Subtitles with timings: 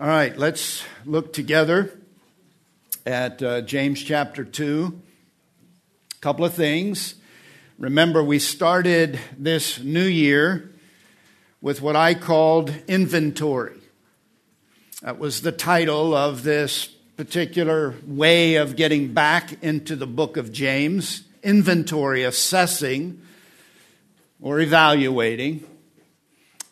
[0.00, 1.92] All right, let's look together
[3.04, 4.98] at uh, James chapter 2.
[6.14, 7.16] A couple of things.
[7.78, 10.72] Remember, we started this new year
[11.60, 13.78] with what I called inventory.
[15.02, 20.50] That was the title of this particular way of getting back into the book of
[20.50, 23.20] James inventory, assessing
[24.40, 25.62] or evaluating,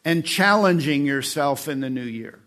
[0.02, 2.38] and challenging yourself in the new year.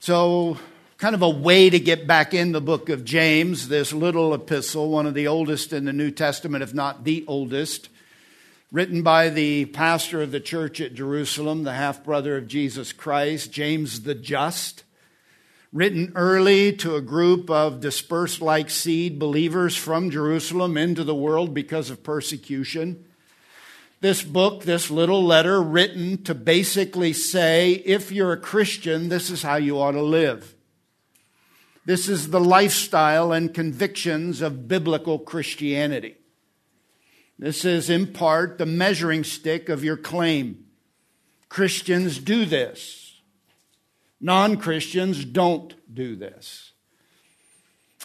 [0.00, 0.56] So,
[0.96, 4.90] kind of a way to get back in the book of James, this little epistle,
[4.90, 7.88] one of the oldest in the New Testament, if not the oldest,
[8.70, 13.50] written by the pastor of the church at Jerusalem, the half brother of Jesus Christ,
[13.50, 14.84] James the Just.
[15.72, 21.52] Written early to a group of dispersed like seed believers from Jerusalem into the world
[21.52, 23.04] because of persecution
[24.00, 29.42] this book, this little letter written to basically say if you're a Christian, this is
[29.42, 30.54] how you ought to live.
[31.84, 36.16] This is the lifestyle and convictions of biblical Christianity.
[37.38, 40.66] This is in part the measuring stick of your claim.
[41.48, 43.20] Christians do this.
[44.20, 46.67] Non Christians don't do this.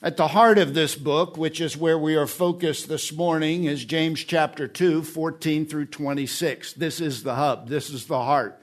[0.04, 3.86] At the heart of this book, which is where we are focused this morning, is
[3.86, 6.74] James chapter 2, 14 through 26.
[6.74, 8.62] This is the hub, this is the heart.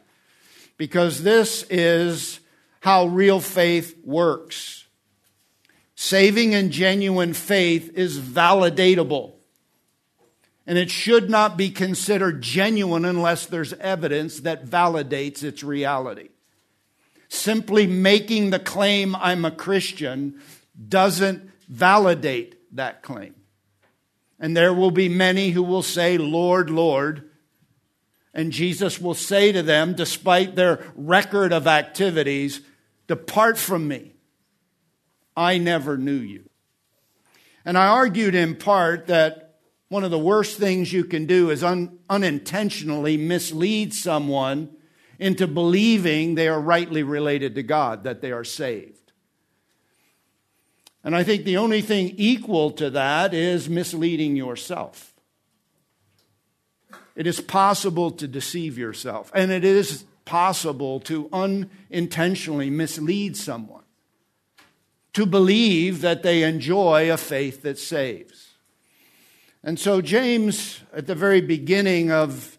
[0.76, 2.40] Because this is
[2.80, 4.84] how real faith works.
[5.94, 9.32] Saving and genuine faith is validatable.
[10.66, 16.28] And it should not be considered genuine unless there's evidence that validates its reality.
[17.30, 20.38] Simply making the claim, I'm a Christian,
[20.88, 23.34] doesn't validate that claim.
[24.38, 27.30] And there will be many who will say, Lord, Lord.
[28.32, 32.62] And Jesus will say to them, despite their record of activities,
[33.10, 34.12] Depart from me.
[35.36, 36.48] I never knew you.
[37.64, 39.56] And I argued in part that
[39.88, 44.70] one of the worst things you can do is un- unintentionally mislead someone
[45.18, 48.99] into believing they are rightly related to God, that they are saved.
[51.02, 55.14] And I think the only thing equal to that is misleading yourself.
[57.16, 63.82] It is possible to deceive yourself, and it is possible to unintentionally mislead someone
[65.12, 68.50] to believe that they enjoy a faith that saves.
[69.62, 72.58] And so, James, at the very beginning of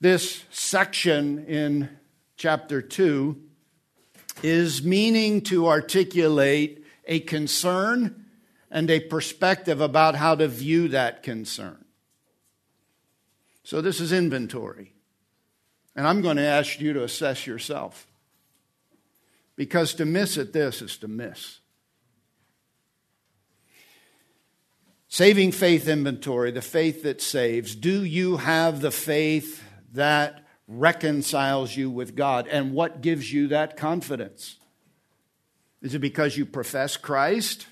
[0.00, 1.88] this section in
[2.36, 3.40] chapter 2,
[4.42, 8.26] is meaning to articulate a concern
[8.70, 11.84] and a perspective about how to view that concern.
[13.64, 14.92] So, this is inventory.
[15.94, 18.06] And I'm going to ask you to assess yourself.
[19.56, 21.58] Because to miss at this is to miss.
[25.08, 27.74] Saving faith inventory, the faith that saves.
[27.76, 29.62] Do you have the faith
[29.92, 32.48] that reconciles you with God?
[32.48, 34.56] And what gives you that confidence?
[35.82, 37.66] Is it because you profess Christ?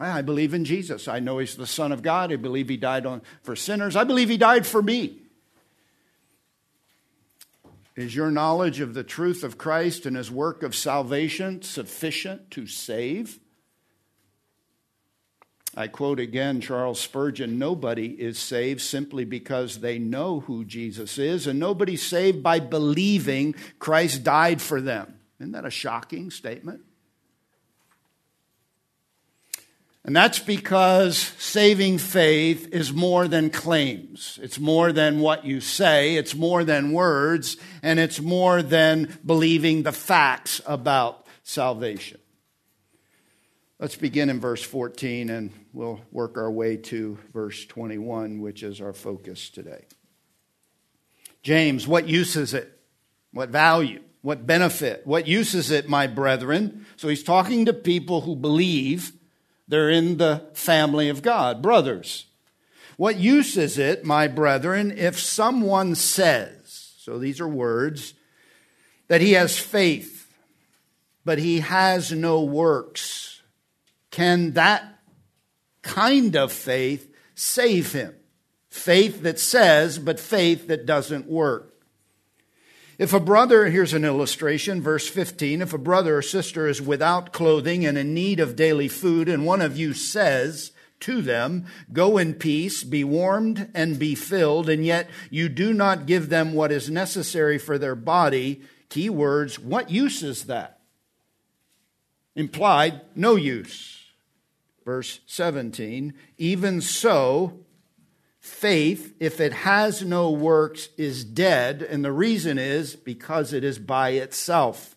[0.00, 1.06] I believe in Jesus.
[1.06, 2.32] I know He's the Son of God.
[2.32, 3.94] I believe He died on, for sinners.
[3.94, 5.18] I believe He died for me.
[7.96, 12.66] Is your knowledge of the truth of Christ and His work of salvation sufficient to
[12.66, 13.38] save?
[15.76, 21.46] I quote again Charles Spurgeon nobody is saved simply because they know who Jesus is,
[21.46, 25.20] and nobody's saved by believing Christ died for them.
[25.38, 26.80] Isn't that a shocking statement?
[30.06, 34.38] And that's because saving faith is more than claims.
[34.42, 36.16] It's more than what you say.
[36.16, 37.56] It's more than words.
[37.82, 42.18] And it's more than believing the facts about salvation.
[43.80, 48.82] Let's begin in verse 14 and we'll work our way to verse 21, which is
[48.82, 49.86] our focus today.
[51.42, 52.70] James, what use is it?
[53.32, 54.00] What value?
[54.20, 55.06] What benefit?
[55.06, 56.86] What use is it, my brethren?
[56.96, 59.12] So he's talking to people who believe
[59.68, 62.26] they're in the family of God, brothers.
[62.96, 68.14] What use is it, my brethren, if someone says, so these are words,
[69.08, 70.32] that he has faith,
[71.24, 73.42] but he has no works?
[74.10, 75.00] Can that
[75.82, 78.14] kind of faith save him?
[78.68, 81.73] Faith that says, but faith that doesn't work.
[82.98, 87.32] If a brother, here's an illustration, verse 15, if a brother or sister is without
[87.32, 92.18] clothing and in need of daily food, and one of you says to them, Go
[92.18, 96.70] in peace, be warmed and be filled, and yet you do not give them what
[96.70, 98.62] is necessary for their body,
[98.94, 100.78] Key words, what use is that?
[102.36, 104.04] Implied, no use.
[104.84, 107.58] Verse 17, even so,
[108.44, 113.78] faith, if it has no works, is dead, and the reason is because it is
[113.78, 114.94] by itself.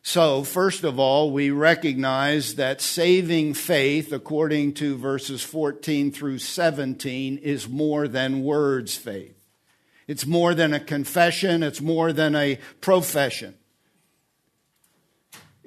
[0.00, 7.36] So, first of all, we recognize that saving faith, according to verses 14 through 17,
[7.36, 9.36] is more than words faith.
[10.08, 13.54] It's more than a confession, it's more than a profession.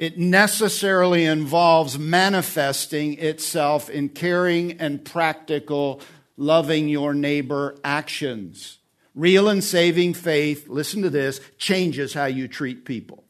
[0.04, 6.02] It necessarily involves manifesting itself in caring and practical,
[6.36, 8.80] loving your neighbor actions.
[9.16, 13.23] Real and saving faith, listen to this, changes how you treat people.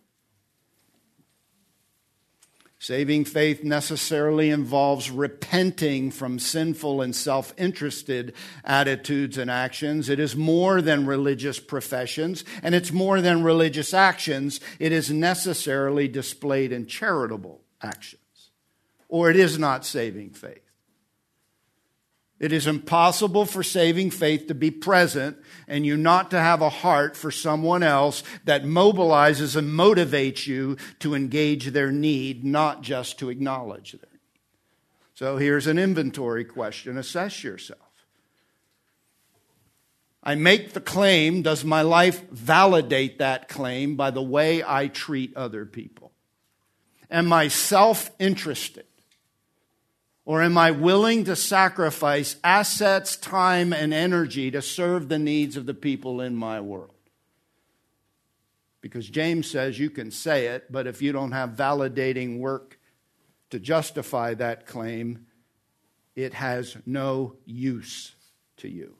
[2.84, 8.34] Saving faith necessarily involves repenting from sinful and self interested
[8.66, 10.10] attitudes and actions.
[10.10, 14.60] It is more than religious professions, and it's more than religious actions.
[14.80, 18.50] It is necessarily displayed in charitable actions,
[19.08, 20.63] or it is not saving faith.
[22.44, 26.68] It is impossible for saving faith to be present and you not to have a
[26.68, 33.18] heart for someone else that mobilizes and motivates you to engage their need, not just
[33.20, 34.20] to acknowledge their need.
[35.14, 37.80] So here's an inventory question assess yourself.
[40.22, 41.44] I make the claim.
[41.44, 46.12] Does my life validate that claim by the way I treat other people?
[47.10, 48.84] Am I self interested?
[50.26, 55.66] Or am I willing to sacrifice assets, time, and energy to serve the needs of
[55.66, 56.92] the people in my world?
[58.80, 62.80] Because James says you can say it, but if you don't have validating work
[63.50, 65.26] to justify that claim,
[66.16, 68.14] it has no use
[68.58, 68.96] to you.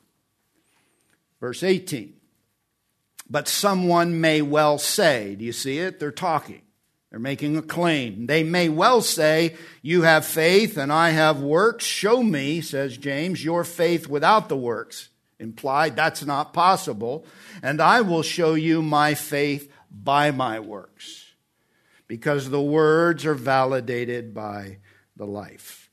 [1.40, 2.14] Verse 18.
[3.30, 6.00] But someone may well say, do you see it?
[6.00, 6.63] They're talking.
[7.14, 8.26] They're making a claim.
[8.26, 11.86] They may well say, You have faith and I have works.
[11.86, 15.10] Show me, says James, your faith without the works.
[15.40, 17.28] Implied that's not possible.
[17.62, 21.34] And I will show you my faith by my works.
[22.08, 24.80] Because the words are validated by
[25.16, 25.92] the life.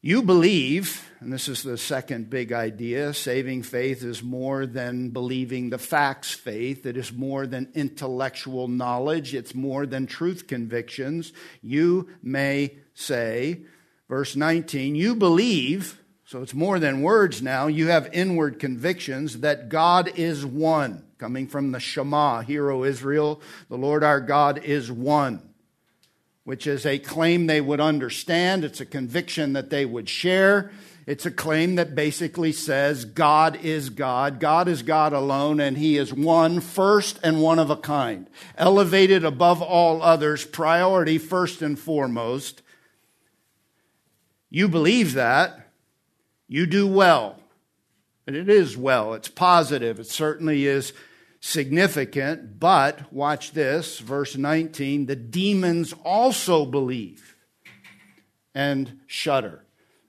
[0.00, 5.70] You believe, and this is the second big idea saving faith is more than believing
[5.70, 6.84] the facts faith.
[6.86, 9.34] It is more than intellectual knowledge.
[9.34, 11.32] It's more than truth convictions.
[11.62, 13.62] You may say,
[14.08, 19.68] verse 19, you believe, so it's more than words now, you have inward convictions that
[19.68, 21.04] God is one.
[21.18, 25.51] Coming from the Shema, Hear, O Israel, the Lord our God is one
[26.44, 28.64] which is a claim they would understand.
[28.64, 30.72] It's a conviction that they would share.
[31.06, 34.38] It's a claim that basically says God is God.
[34.38, 39.24] God is God alone, and He is one, first and one of a kind, elevated
[39.24, 42.62] above all others, priority first and foremost.
[44.48, 45.70] You believe that,
[46.46, 47.40] you do well.
[48.24, 50.92] And it is well, it's positive, it certainly is
[51.42, 57.36] significant, but watch this, verse 19 the demons also believe
[58.54, 59.64] and shudder.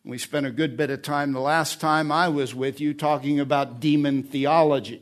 [0.05, 3.39] We spent a good bit of time the last time I was with you talking
[3.39, 5.01] about demon theology.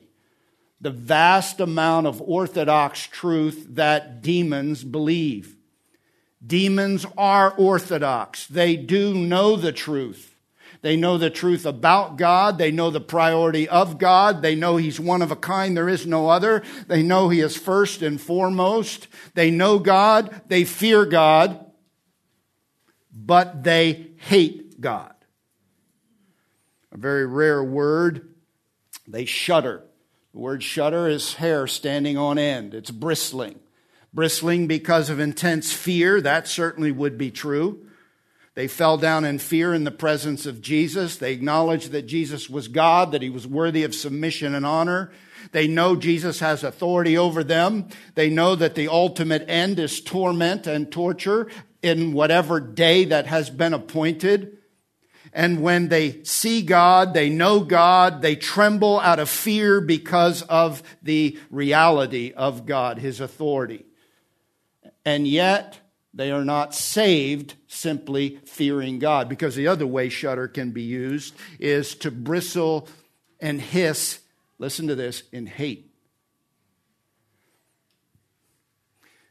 [0.79, 5.57] The vast amount of orthodox truth that demons believe.
[6.45, 8.47] Demons are orthodox.
[8.47, 10.30] They do know the truth.
[10.81, 12.57] They know the truth about God.
[12.57, 14.41] They know the priority of God.
[14.41, 15.77] They know He's one of a kind.
[15.77, 16.63] There is no other.
[16.87, 19.07] They know He is first and foremost.
[19.35, 20.41] They know God.
[20.47, 21.65] They fear God.
[23.13, 25.13] But they hate God.
[26.91, 28.33] A very rare word.
[29.07, 29.83] They shudder.
[30.33, 32.73] The word shudder is hair standing on end.
[32.73, 33.59] It's bristling.
[34.13, 36.21] Bristling because of intense fear.
[36.21, 37.85] That certainly would be true.
[38.53, 41.17] They fell down in fear in the presence of Jesus.
[41.17, 45.11] They acknowledged that Jesus was God, that he was worthy of submission and honor.
[45.53, 47.87] They know Jesus has authority over them.
[48.15, 51.47] They know that the ultimate end is torment and torture
[51.81, 54.57] in whatever day that has been appointed.
[55.33, 60.83] And when they see God, they know God, they tremble out of fear because of
[61.01, 63.85] the reality of God, His authority.
[65.05, 65.79] And yet,
[66.13, 69.29] they are not saved simply fearing God.
[69.29, 72.87] Because the other way shudder can be used is to bristle
[73.39, 74.19] and hiss,
[74.59, 75.91] listen to this, in hate.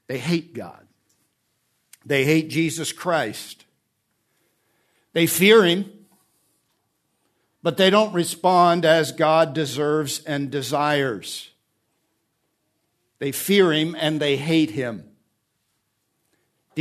[0.07, 0.87] They hate God.
[2.05, 3.65] They hate Jesus Christ.
[5.13, 5.91] They fear Him,
[7.63, 11.51] but they don't respond as God deserves and desires.
[13.21, 15.10] They fear him and they hate him.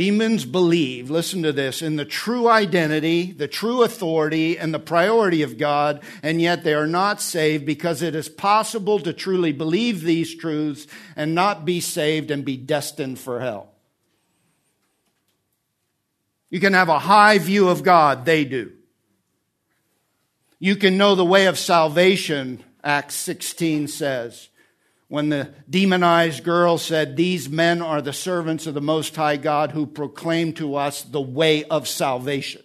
[0.00, 5.42] Demons believe, listen to this, in the true identity, the true authority, and the priority
[5.42, 10.00] of God, and yet they are not saved because it is possible to truly believe
[10.00, 13.74] these truths and not be saved and be destined for hell.
[16.48, 18.72] You can have a high view of God, they do.
[20.58, 24.48] You can know the way of salvation, Acts 16 says
[25.10, 29.72] when the demonized girl said, These men are the servants of the Most High God
[29.72, 32.62] who proclaim to us the way of salvation.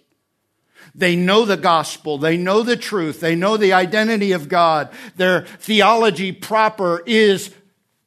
[0.94, 2.18] They know the gospel.
[2.18, 3.18] They know the truth.
[3.18, 4.90] They know the identity of God.
[5.16, 7.52] Their theology proper is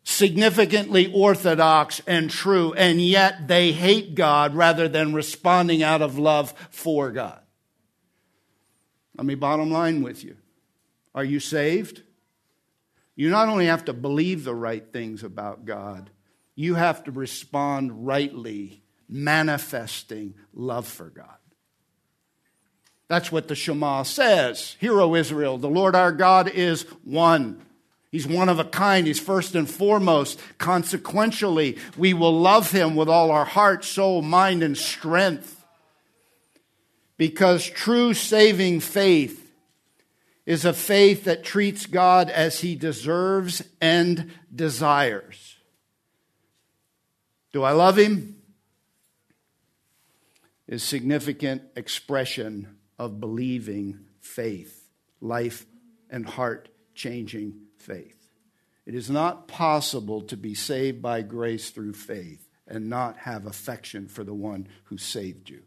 [0.04, 6.54] significantly orthodox and true, and yet they hate God rather than responding out of love
[6.70, 7.42] for God.
[9.18, 10.38] Let me bottom line with you.
[11.14, 12.04] Are you saved?
[13.20, 16.10] You not only have to believe the right things about God,
[16.56, 21.36] you have to respond rightly, manifesting love for God.
[23.10, 24.78] That's what the Shema says.
[24.80, 27.62] Hear, O Israel, the Lord our God is one.
[28.10, 29.06] He's one of a kind.
[29.06, 30.40] He's first and foremost.
[30.58, 35.66] Consequentially, we will love him with all our heart, soul, mind, and strength.
[37.18, 39.49] Because true saving faith
[40.50, 45.58] is a faith that treats God as he deserves and desires.
[47.54, 48.42] Do I love him?
[50.68, 54.90] Is significant expression of believing faith,
[55.22, 55.68] life
[56.10, 58.32] and heart changing faith.
[58.88, 64.08] It is not possible to be saved by grace through faith and not have affection
[64.08, 65.62] for the one who saved you.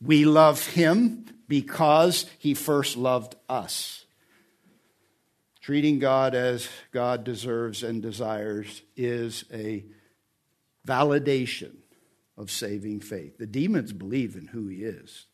[0.00, 4.04] We love him because he first loved us.
[5.60, 9.84] Treating God as God deserves and desires is a
[10.86, 11.76] validation
[12.36, 13.36] of saving faith.
[13.36, 15.26] The demons believe in who he is,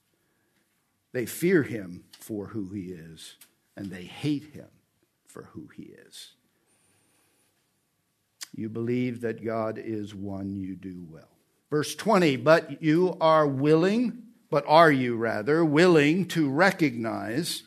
[1.13, 3.37] they fear him for who he is,
[3.77, 4.69] and they hate him
[5.27, 6.33] for who he is.
[8.57, 11.29] You believe that God is one, you do well.
[11.71, 14.24] Verse 20, but you are willing
[14.55, 17.65] but are you rather willing to recognize?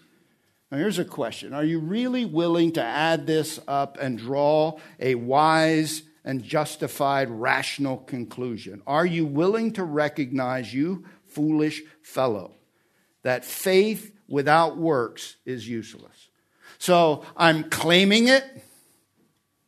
[0.72, 5.16] Now, here's a question Are you really willing to add this up and draw a
[5.16, 8.84] wise and justified rational conclusion?
[8.88, 12.54] Are you willing to recognize, you foolish fellow,
[13.24, 16.30] that faith without works is useless?
[16.78, 18.46] So I'm claiming it,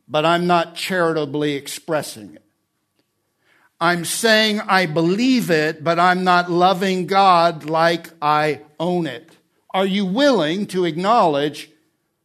[0.08, 2.44] but I'm not charitably expressing it.
[3.80, 9.30] I'm saying I believe it, but I'm not loving God like I own it.
[9.72, 11.70] Are you willing to acknowledge,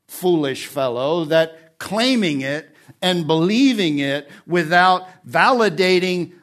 [0.07, 2.69] foolish fellow, that claiming it
[3.01, 6.33] and believing it without validating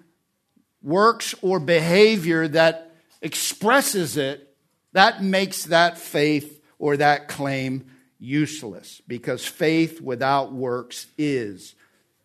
[0.83, 4.57] works or behavior that expresses it,
[4.93, 7.87] that makes that faith or that claim
[8.19, 11.75] useless because faith without works is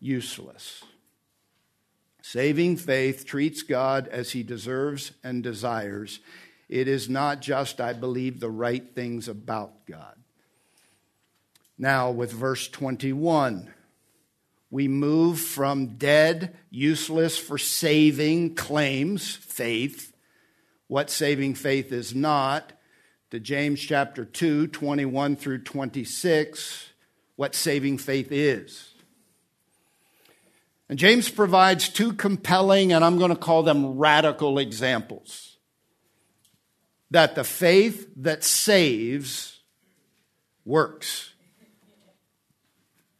[0.00, 0.82] useless.
[2.30, 6.20] Saving faith treats God as he deserves and desires.
[6.68, 10.14] It is not just, I believe the right things about God.
[11.78, 13.72] Now, with verse 21,
[14.70, 20.12] we move from dead, useless for saving claims, faith,
[20.86, 22.74] what saving faith is not,
[23.30, 26.90] to James chapter 2, 21 through 26,
[27.36, 28.92] what saving faith is.
[30.88, 35.58] And James provides two compelling, and I'm going to call them radical examples
[37.10, 39.60] that the faith that saves
[40.64, 41.32] works.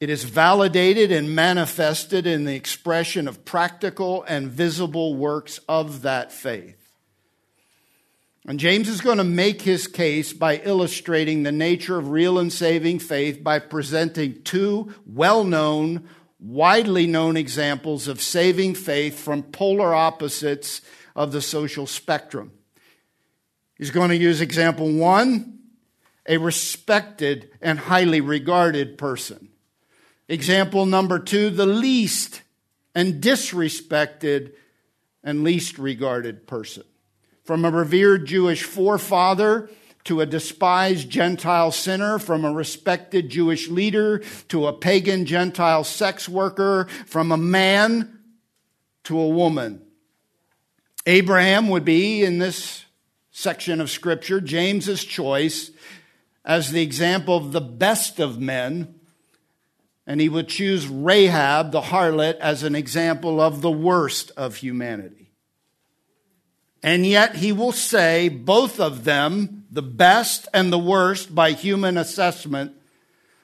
[0.00, 6.32] It is validated and manifested in the expression of practical and visible works of that
[6.32, 6.76] faith.
[8.46, 12.52] And James is going to make his case by illustrating the nature of real and
[12.52, 16.08] saving faith by presenting two well known
[16.40, 20.80] widely known examples of saving faith from polar opposites
[21.16, 22.52] of the social spectrum.
[23.76, 25.58] He's going to use example one,
[26.26, 29.48] a respected and highly regarded person.
[30.28, 32.42] Example number two, the least
[32.94, 34.52] and disrespected
[35.24, 36.84] and least regarded person.
[37.44, 39.70] From a revered Jewish forefather
[40.08, 46.26] to a despised Gentile sinner, from a respected Jewish leader to a pagan Gentile sex
[46.26, 48.18] worker, from a man
[49.04, 49.82] to a woman.
[51.04, 52.86] Abraham would be in this
[53.30, 55.70] section of Scripture, James's choice,
[56.42, 58.94] as the example of the best of men.
[60.06, 65.32] And he would choose Rahab, the harlot, as an example of the worst of humanity.
[66.82, 71.96] And yet he will say both of them, the best and the worst by human
[71.96, 72.72] assessment,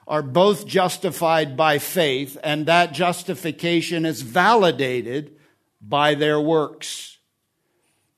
[0.05, 5.37] are both justified by faith, and that justification is validated
[5.81, 7.19] by their works.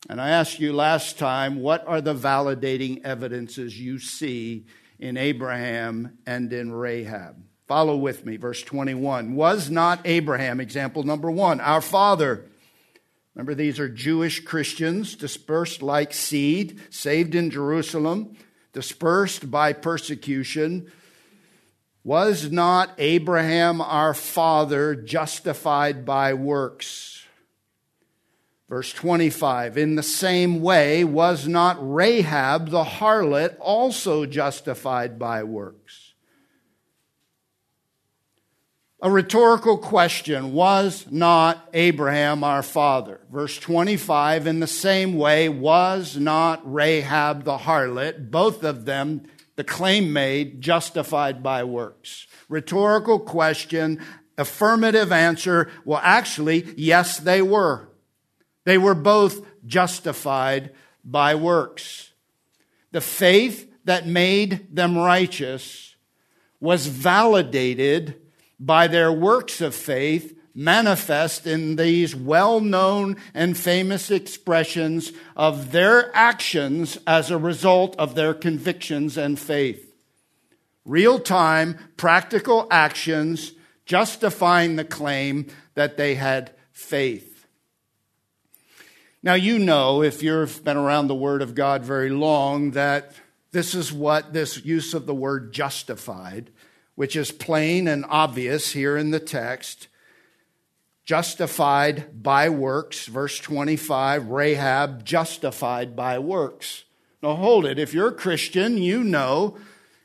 [0.09, 4.65] And I asked you last time, what are the validating evidences you see
[4.99, 7.37] in Abraham and in Rahab?
[7.69, 9.35] Follow with me, verse 21.
[9.35, 12.47] Was not Abraham, example number one, our father?
[13.37, 18.35] Remember, these are Jewish Christians dispersed like seed, saved in Jerusalem,
[18.73, 20.91] dispersed by persecution
[22.03, 27.27] was not Abraham our father justified by works?
[28.71, 36.06] Verse 25, in the same way, was not Rahab the harlot also justified by works?
[39.03, 43.21] A rhetorical question Was not Abraham our father?
[43.31, 49.25] Verse 25, in the same way, was not Rahab the harlot, both of them
[49.57, 52.27] the claim made, justified by works.
[52.49, 54.03] Rhetorical question,
[54.39, 55.71] affirmative answer.
[55.85, 57.89] Well, actually, yes, they were.
[58.65, 60.73] They were both justified
[61.05, 62.13] by works.
[62.93, 65.97] The faith that made them righteous
[66.61, 68.21] was validated
[68.59, 76.15] by their works of faith manifest in these well known and famous expressions of their
[76.17, 79.95] actions as a result of their convictions and faith.
[80.85, 83.53] Real time, practical actions
[83.85, 87.47] justifying the claim that they had faith.
[89.23, 93.13] Now, you know, if you've been around the Word of God very long, that
[93.57, 96.51] this is what this use of the word justified,
[96.97, 99.87] which is plain and obvious here in the text,
[101.05, 103.07] justified by works.
[103.07, 106.85] Verse 25, Rahab justified by works.
[107.23, 107.79] Now hold it.
[107.79, 109.57] If you're a Christian, you know,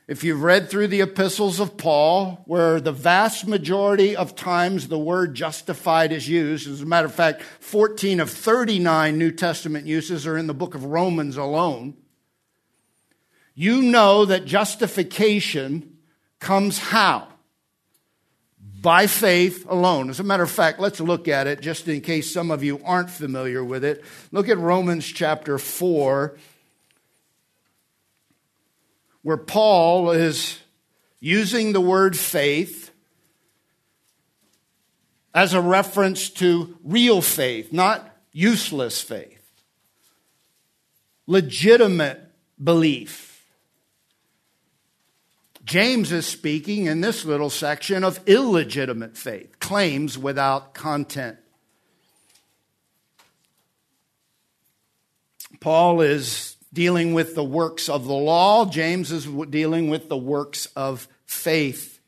[0.06, 4.98] if you've read through the epistles of Paul, where the vast majority of times the
[4.98, 10.26] word justified is used, as a matter of fact, 14 of 39 New Testament uses
[10.26, 11.94] are in the book of Romans alone.
[13.54, 15.91] You know that justification
[16.42, 17.28] comes how?
[18.82, 20.10] by faith alone.
[20.10, 22.80] As a matter of fact, let's look at it just in case some of you
[22.84, 24.04] aren't familiar with it.
[24.32, 26.36] Look at Romans chapter 4,
[29.22, 30.58] where Paul is
[31.20, 32.90] using the word faith
[35.32, 39.62] as a reference to real faith, not useless faith,
[41.28, 42.20] legitimate
[42.62, 43.31] belief.
[45.64, 51.38] James is speaking in this little section of illegitimate faith, claims without content.
[55.60, 60.66] Paul is dealing with the works of the law, James is dealing with the works
[60.74, 62.00] of faith.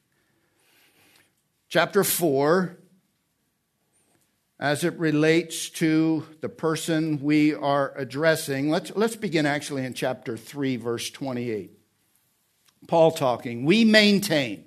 [1.69, 2.77] Chapter 4,
[4.59, 10.37] as it relates to the person we are addressing, let's, let's begin actually in chapter
[10.37, 11.84] 3, verse 28.
[12.87, 14.65] Paul talking, we maintain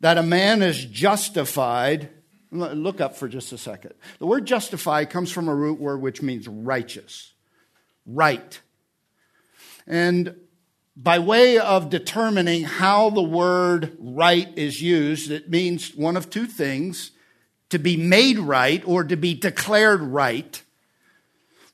[0.00, 2.10] that a man is justified.
[2.50, 3.94] Look up for just a second.
[4.18, 7.32] The word justify comes from a root word which means righteous,
[8.06, 8.60] right.
[9.86, 10.36] And
[10.96, 16.46] by way of determining how the word right is used, it means one of two
[16.46, 17.10] things
[17.70, 20.62] to be made right or to be declared right,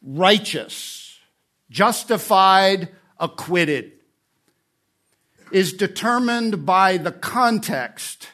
[0.03, 1.19] righteous,
[1.69, 4.00] justified, acquitted
[5.53, 8.29] is determined by the context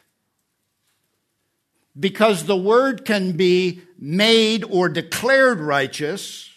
[1.99, 6.51] because the word can be made or declared righteous,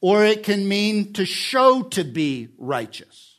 [0.00, 3.38] or it can mean to show to be righteous.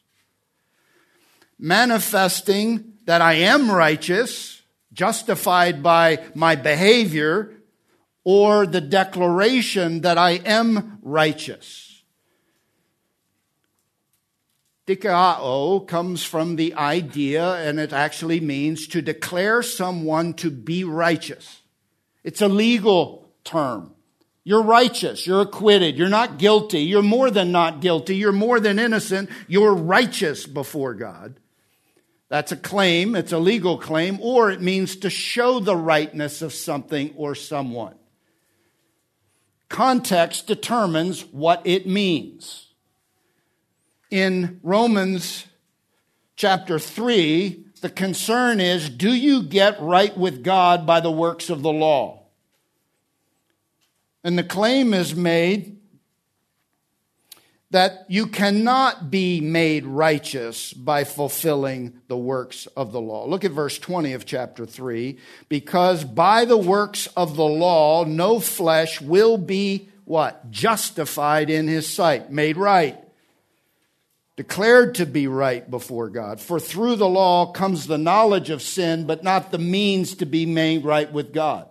[1.60, 4.62] Manifesting that I am righteous,
[4.94, 7.54] justified by my behavior,
[8.24, 11.91] or the declaration that I am righteous.
[14.96, 21.62] Dikao comes from the idea, and it actually means to declare someone to be righteous.
[22.24, 23.94] It's a legal term.
[24.44, 25.28] You're righteous.
[25.28, 25.98] You're acquitted.
[25.98, 26.82] You're not guilty.
[26.82, 28.16] You're more than not guilty.
[28.16, 29.30] You're more than innocent.
[29.48, 31.40] You're righteous before God.
[32.30, 33.16] That's a claim.
[33.16, 37.96] It's a legal claim, or it means to show the rightness of something or someone.
[39.70, 42.71] context determines what it means.
[44.12, 45.46] In Romans
[46.36, 51.62] chapter 3, the concern is do you get right with God by the works of
[51.62, 52.26] the law?
[54.22, 55.78] And the claim is made
[57.72, 63.26] that you cannot be made righteous by fulfilling the works of the law.
[63.26, 65.18] Look at verse 20 of chapter 3.
[65.48, 70.52] Because by the works of the law, no flesh will be what?
[70.52, 73.02] Justified in his sight, made right,
[74.38, 76.40] declared to be right before God.
[76.40, 80.46] For through the law comes the knowledge of sin, but not the means to be
[80.46, 81.68] made right with God.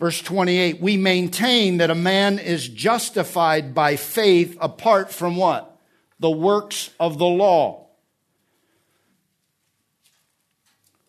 [0.00, 5.80] Verse 28 We maintain that a man is justified by faith apart from what?
[6.18, 7.83] The works of the law.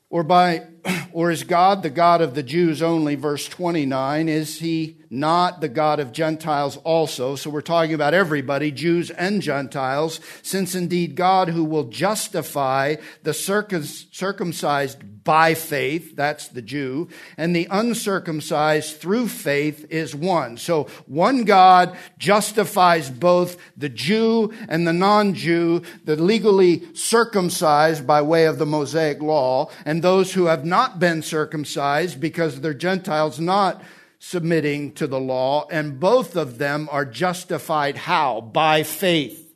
[0.10, 0.68] Or by
[1.12, 3.16] or is God the God of the Jews only?
[3.16, 7.36] Verse 29 is he not the God of Gentiles also?
[7.36, 13.34] So we're talking about everybody Jews and Gentiles since indeed God who will justify the
[13.34, 20.56] circumcised by faith, that's the Jew, and the uncircumcised through faith is one.
[20.56, 28.46] So one God justifies both the Jew and the non-Jew, the legally circumcised by way
[28.46, 33.84] of the Mosaic law, and those who have not been circumcised because they're Gentiles not
[34.20, 38.42] submitting to the law, and both of them are justified how?
[38.42, 39.54] By faith,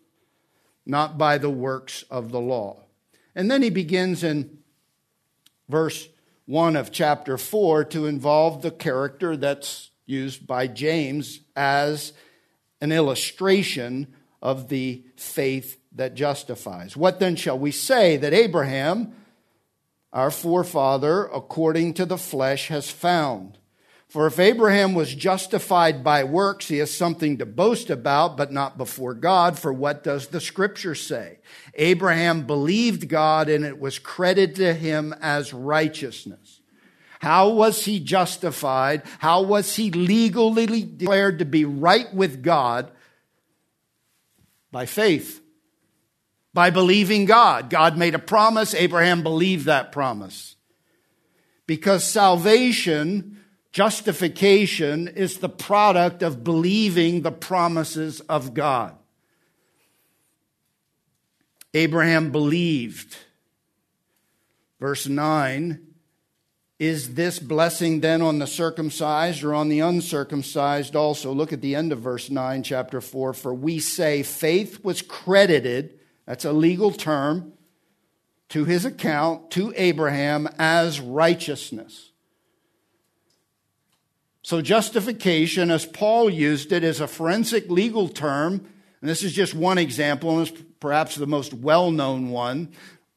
[0.85, 2.81] not by the works of the law.
[3.35, 4.58] And then he begins in
[5.69, 6.09] verse
[6.47, 12.11] 1 of chapter 4 to involve the character that's used by James as
[12.81, 14.07] an illustration
[14.41, 16.97] of the faith that justifies.
[16.97, 19.13] What then shall we say that Abraham,
[20.11, 23.58] our forefather, according to the flesh, has found?
[24.09, 28.75] For if Abraham was justified by works, he has something to boast about, but not
[28.75, 29.59] before God.
[29.59, 31.37] For what does the scripture say?
[31.75, 36.59] Abraham believed God and it was credited to him as righteousness.
[37.19, 39.03] How was he justified?
[39.19, 42.91] How was he legally declared to be right with God?
[44.71, 45.39] By faith.
[46.51, 47.69] By believing God.
[47.69, 48.73] God made a promise.
[48.73, 50.55] Abraham believed that promise.
[51.67, 53.38] Because salvation
[53.71, 58.95] Justification is the product of believing the promises of God.
[61.73, 63.15] Abraham believed.
[64.79, 65.79] Verse 9
[66.79, 71.31] Is this blessing then on the circumcised or on the uncircumcised also?
[71.31, 73.33] Look at the end of verse 9, chapter 4.
[73.33, 77.53] For we say faith was credited, that's a legal term,
[78.49, 82.08] to his account, to Abraham, as righteousness.
[84.49, 88.67] So, justification, as Paul used it, is a forensic legal term.
[88.99, 92.71] And this is just one example, and it's perhaps the most well known one,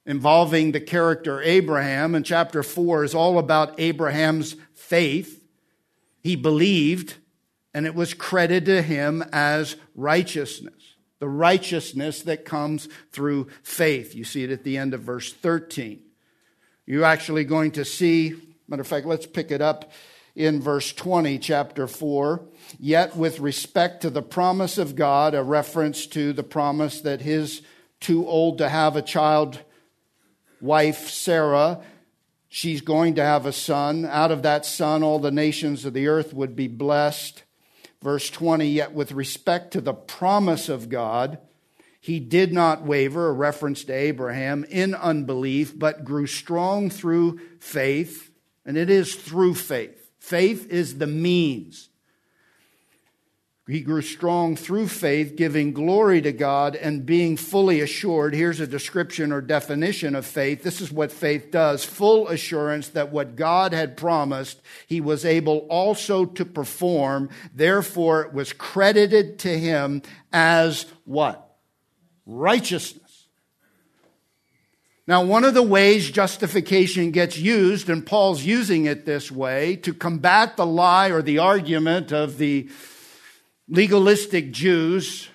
[0.05, 2.14] involving the character Abraham.
[2.14, 5.42] And chapter 4 is all about Abraham's faith.
[6.21, 7.14] He believed,
[7.73, 10.97] and it was credited to him as righteousness.
[11.18, 14.14] The righteousness that comes through faith.
[14.14, 16.03] You see it at the end of verse 13.
[16.85, 18.35] You're actually going to see,
[18.68, 19.92] matter of fact, let's pick it up
[20.35, 22.45] in verse 20, chapter 4.
[22.79, 27.62] Yet, with respect to the promise of God, a reference to the promise that his
[28.01, 29.61] too old to have a child
[30.61, 31.81] wife, Sarah,
[32.49, 34.07] she's going to have a son.
[34.07, 37.42] Out of that son, all the nations of the earth would be blessed.
[38.01, 41.38] Verse 20, yet with respect to the promise of God,
[42.01, 48.33] he did not waver, a reference to Abraham, in unbelief, but grew strong through faith.
[48.64, 51.89] And it is through faith Faith is the means.
[53.67, 58.33] He grew strong through faith, giving glory to God and being fully assured.
[58.33, 60.63] Here's a description or definition of faith.
[60.63, 65.67] This is what faith does full assurance that what God had promised, he was able
[65.69, 67.29] also to perform.
[67.53, 71.57] Therefore, it was credited to him as what?
[72.27, 73.02] Righteousness.
[75.07, 79.93] Now, one of the ways justification gets used, and Paul's using it this way, to
[79.93, 82.69] combat the lie or the argument of the
[83.69, 85.29] legalistic Jews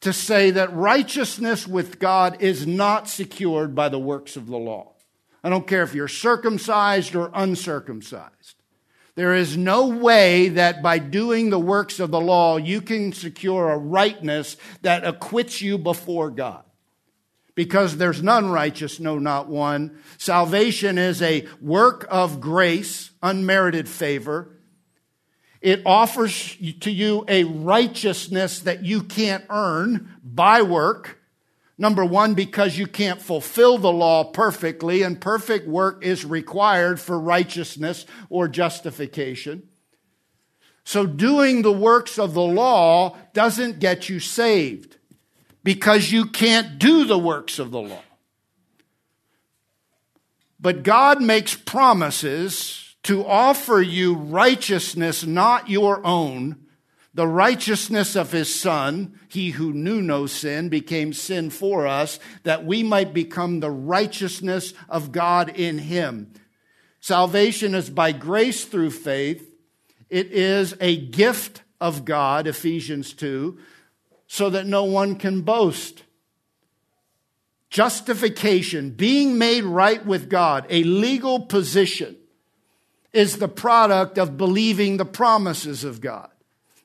[0.00, 4.92] to say that righteousness with God is not secured by the works of the law.
[5.44, 8.56] I don't care if you're circumcised or uncircumcised.
[9.14, 13.70] There is no way that by doing the works of the law you can secure
[13.70, 16.64] a rightness that acquits you before God
[17.54, 19.98] because there's none righteous, no, not one.
[20.18, 24.50] Salvation is a work of grace, unmerited favor.
[25.60, 31.20] It offers to you a righteousness that you can't earn by work.
[31.78, 37.18] Number one, because you can't fulfill the law perfectly, and perfect work is required for
[37.18, 39.64] righteousness or justification.
[40.84, 44.98] So, doing the works of the law doesn't get you saved
[45.64, 48.02] because you can't do the works of the law.
[50.60, 56.64] But God makes promises to offer you righteousness not your own,
[57.12, 62.64] the righteousness of his son, he who knew no sin became sin for us, that
[62.64, 66.32] we might become the righteousness of God in him.
[67.00, 69.54] Salvation is by grace through faith.
[70.08, 73.58] It is a gift of God, Ephesians 2,
[74.26, 76.02] so that no one can boast.
[77.70, 82.16] Justification, being made right with God, a legal position,
[83.12, 86.30] is the product of believing the promises of God.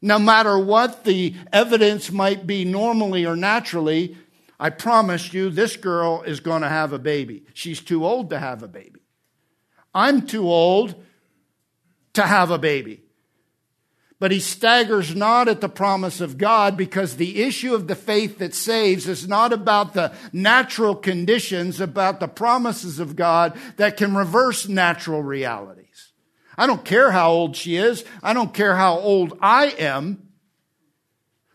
[0.01, 4.17] No matter what the evidence might be normally or naturally,
[4.59, 7.43] I promise you this girl is going to have a baby.
[7.53, 9.01] She's too old to have a baby.
[9.93, 10.95] I'm too old
[12.13, 13.01] to have a baby.
[14.19, 18.37] But he staggers not at the promise of God because the issue of the faith
[18.39, 24.15] that saves is not about the natural conditions, about the promises of God that can
[24.15, 26.11] reverse natural realities.
[26.57, 28.03] I don't care how old she is.
[28.21, 30.27] I don't care how old I am.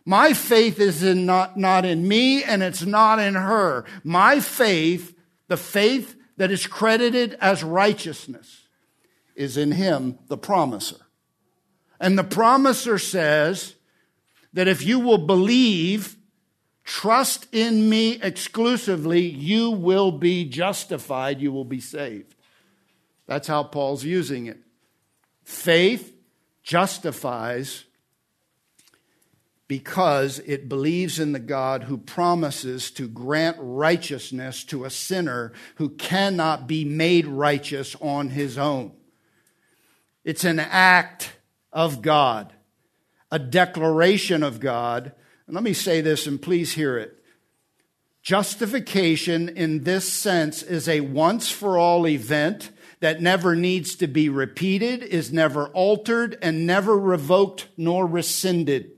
[0.06, 3.84] My faith is in not, not in me and it's not in her.
[4.02, 5.14] My faith,
[5.48, 8.62] the faith that is credited as righteousness,
[9.34, 11.03] is in him, the promiser.
[12.04, 13.76] And the promiser says
[14.52, 16.18] that if you will believe,
[16.84, 22.34] trust in me exclusively, you will be justified, you will be saved.
[23.26, 24.58] That's how Paul's using it.
[25.44, 26.14] Faith
[26.62, 27.84] justifies
[29.66, 35.88] because it believes in the God who promises to grant righteousness to a sinner who
[35.88, 38.92] cannot be made righteous on his own.
[40.22, 41.30] It's an act
[41.74, 42.54] of God,
[43.30, 45.12] a declaration of God.
[45.46, 47.22] And let me say this, and please hear it.
[48.22, 54.30] Justification in this sense is a once for all event that never needs to be
[54.30, 58.92] repeated, is never altered, and never revoked nor rescinded.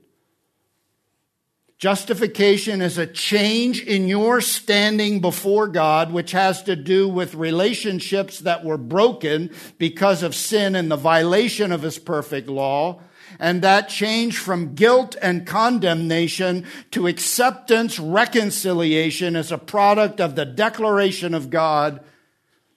[1.77, 8.39] Justification is a change in your standing before God, which has to do with relationships
[8.39, 12.99] that were broken because of sin and the violation of His perfect law.
[13.39, 20.45] And that change from guilt and condemnation to acceptance, reconciliation is a product of the
[20.45, 22.03] declaration of God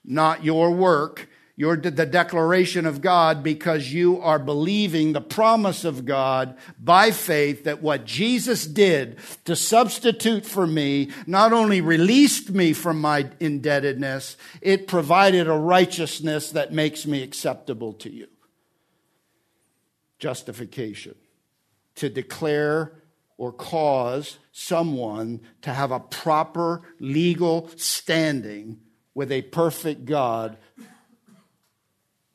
[0.03, 1.29] not your work,
[1.61, 7.65] your, the declaration of God, because you are believing the promise of God by faith
[7.65, 14.37] that what Jesus did to substitute for me not only released me from my indebtedness,
[14.59, 18.27] it provided a righteousness that makes me acceptable to you.
[20.17, 21.13] Justification.
[21.97, 23.03] To declare
[23.37, 28.79] or cause someone to have a proper legal standing
[29.13, 30.57] with a perfect God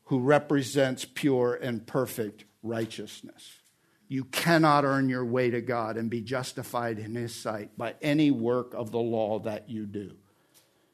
[0.06, 3.60] who represents pure and perfect righteousness.
[4.08, 8.30] You cannot earn your way to God and be justified in His sight by any
[8.30, 10.12] work of the law that you do.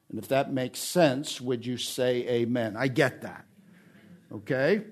[0.09, 2.75] And if that makes sense, would you say amen?
[2.77, 3.45] I get that.
[4.31, 4.83] Okay?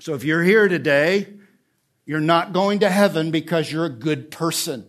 [0.00, 1.28] So if you're here today,
[2.06, 4.86] you're not going to heaven because you're a good person.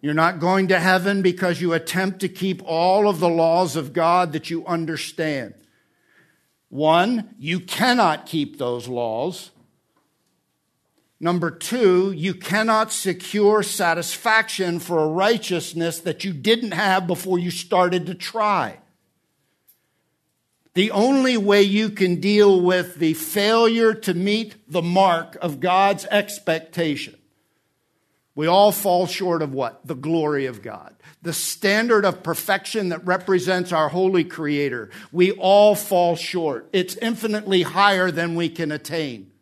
[0.00, 3.92] You're not going to heaven because you attempt to keep all of the laws of
[3.92, 5.54] God that you understand.
[6.76, 9.50] One, you cannot keep those laws.
[11.18, 17.50] Number two, you cannot secure satisfaction for a righteousness that you didn't have before you
[17.50, 18.76] started to try.
[20.74, 26.04] The only way you can deal with the failure to meet the mark of God's
[26.10, 27.16] expectation
[28.36, 29.84] we all fall short of what?
[29.86, 30.94] The glory of God.
[31.22, 34.90] The standard of perfection that represents our holy creator.
[35.10, 36.68] We all fall short.
[36.72, 39.32] It's infinitely higher than we can attain.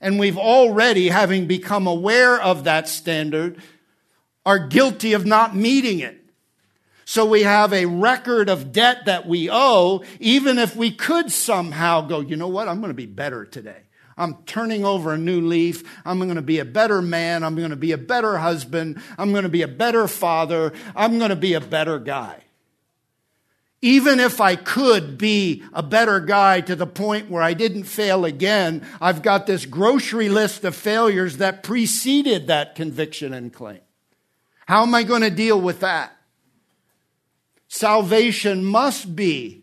[0.00, 3.60] And we've already, having become aware of that standard,
[4.46, 6.20] are guilty of not meeting it.
[7.04, 12.02] So we have a record of debt that we owe, even if we could somehow
[12.02, 12.68] go, you know what?
[12.68, 13.82] I'm going to be better today.
[14.16, 15.82] I'm turning over a new leaf.
[16.04, 17.42] I'm going to be a better man.
[17.42, 19.00] I'm going to be a better husband.
[19.18, 20.72] I'm going to be a better father.
[20.94, 22.42] I'm going to be a better guy.
[23.84, 28.24] Even if I could be a better guy to the point where I didn't fail
[28.24, 33.80] again, I've got this grocery list of failures that preceded that conviction and claim.
[34.66, 36.16] How am I going to deal with that?
[37.66, 39.61] Salvation must be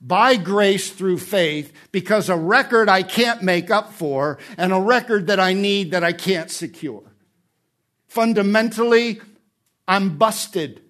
[0.00, 5.28] by grace through faith because a record I can't make up for and a record
[5.28, 7.02] that I need that I can't secure.
[8.06, 9.20] Fundamentally,
[9.88, 10.82] I'm busted.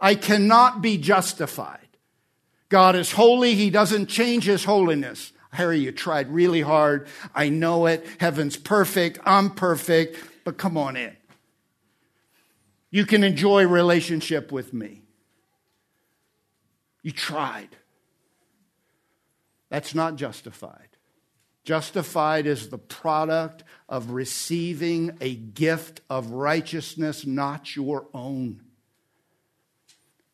[0.00, 1.78] I cannot be justified.
[2.68, 3.54] God is holy.
[3.54, 5.32] He doesn't change his holiness.
[5.52, 7.06] Harry, you tried really hard.
[7.34, 8.06] I know it.
[8.18, 9.18] Heaven's perfect.
[9.24, 10.18] I'm perfect.
[10.44, 11.14] But come on in.
[12.90, 15.02] You can enjoy relationship with me.
[17.02, 17.76] You tried.
[19.72, 20.98] That's not justified.
[21.64, 28.60] Justified is the product of receiving a gift of righteousness not your own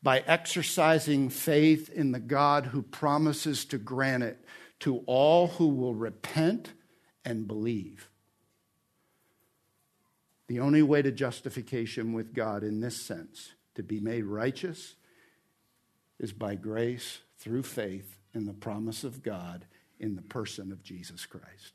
[0.02, 4.44] by exercising faith in the God who promises to grant it
[4.80, 6.72] to all who will repent
[7.24, 8.10] and believe.
[10.48, 14.96] The only way to justification with God in this sense, to be made righteous,
[16.18, 19.66] is by grace through faith in the promise of God
[20.00, 21.72] in the person of Jesus Christ.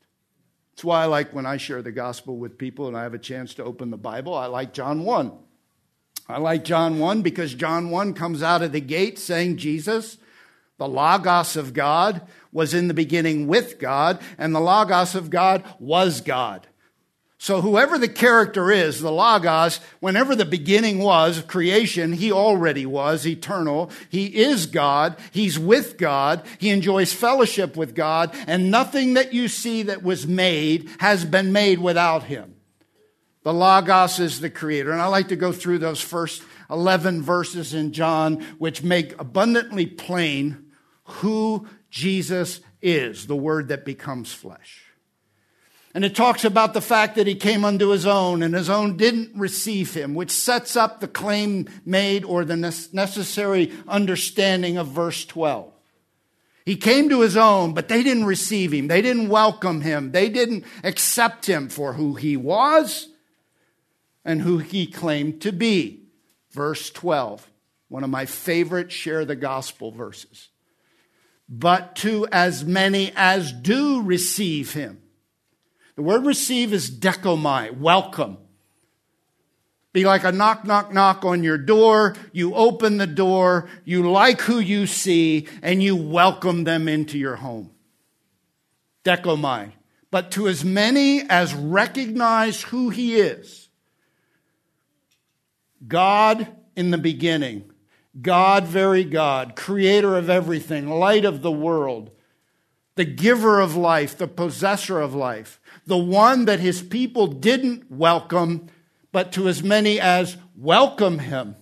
[0.72, 3.20] That's why I like when I share the gospel with people and I have a
[3.20, 5.32] chance to open the Bible, I like John 1.
[6.28, 10.18] I like John 1 because John 1 comes out of the gate saying Jesus,
[10.78, 15.63] the Logos of God, was in the beginning with God, and the Logos of God
[15.80, 16.68] was God.
[17.43, 23.27] So, whoever the character is, the Logos, whenever the beginning was, creation, he already was
[23.27, 23.91] eternal.
[24.08, 25.17] He is God.
[25.34, 26.45] He's with God.
[26.58, 28.34] He enjoys fellowship with God.
[28.47, 32.56] And nothing that you see that was made has been made without him.
[33.43, 34.93] The Logos is the creator.
[34.93, 39.86] And I like to go through those first 11 verses in John, which make abundantly
[39.86, 40.71] plain
[41.03, 44.83] who Jesus is, the word that becomes flesh.
[45.95, 48.97] And it talks about the fact that he came unto his own and his own
[48.97, 55.23] didn't receive him, which sets up the claim made or the necessary understanding of verse
[55.25, 55.71] 12.
[56.65, 58.88] He came to his own, but they didn't receive him.
[58.88, 60.13] They didn't welcome him.
[60.13, 63.10] They didn't accept him for who he was
[64.25, 66.06] and who he claimed to be.
[66.49, 67.47] Verse 12,
[67.89, 70.49] one of my favorite share the gospel verses.
[71.47, 75.03] But to as many as do receive him.
[75.95, 78.38] The word receive is dechomai, welcome.
[79.93, 82.15] Be like a knock, knock, knock on your door.
[82.32, 87.36] You open the door, you like who you see, and you welcome them into your
[87.36, 87.69] home.
[89.03, 89.73] Dechomai.
[90.10, 93.69] But to as many as recognize who he is,
[95.88, 97.71] God in the beginning,
[98.19, 102.12] God, very God, creator of everything, light of the world,
[102.95, 108.67] the giver of life, the possessor of life, the one that his people didn't welcome,
[109.12, 111.56] but to as many as welcome him.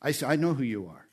[0.00, 1.06] I say, I know who you are.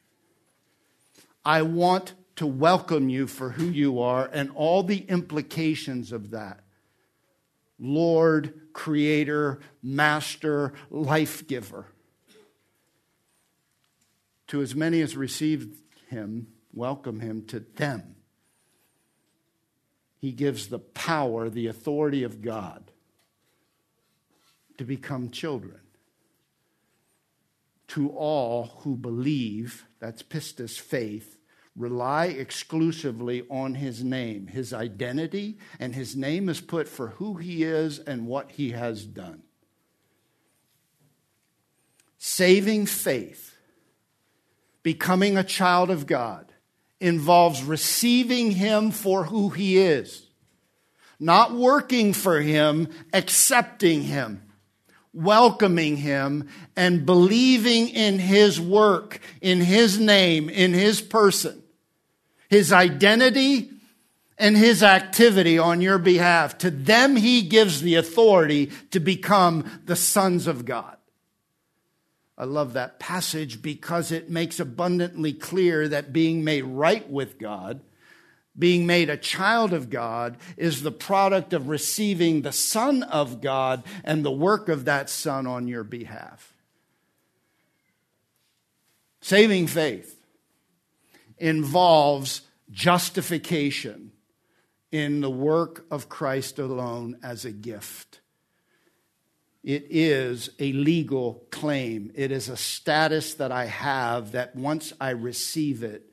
[1.43, 6.61] I want to welcome you for who you are and all the implications of that.
[7.79, 11.87] Lord, Creator, Master, Life Giver.
[14.47, 15.77] To as many as received
[16.09, 18.14] Him, welcome Him to them.
[20.25, 22.89] He gives the power, the authority of God
[24.79, 25.81] to become children.
[27.89, 31.37] To all who believe, that's pistis, faith,
[31.75, 37.61] rely exclusively on his name, his identity, and his name is put for who he
[37.61, 39.43] is and what he has done.
[42.17, 43.55] Saving faith,
[44.81, 46.51] becoming a child of God,
[46.99, 50.27] involves receiving him for who he is,
[51.19, 54.41] not working for him, accepting him
[55.17, 61.63] welcoming him and believing in his work, in his name, in his person
[62.49, 63.69] his identity
[64.37, 66.57] and his activity on your behalf.
[66.59, 70.97] To them, he gives the authority to become the sons of God.
[72.37, 77.81] I love that passage because it makes abundantly clear that being made right with God,
[78.57, 83.83] being made a child of God, is the product of receiving the Son of God
[84.03, 86.53] and the work of that Son on your behalf.
[89.21, 90.21] Saving faith
[91.37, 94.11] involves justification
[94.91, 98.19] in the work of Christ alone as a gift.
[99.65, 102.11] It is a legal claim.
[102.13, 106.03] It is a status that I have that once I receive it,